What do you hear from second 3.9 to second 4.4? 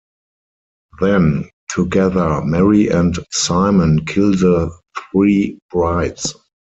kill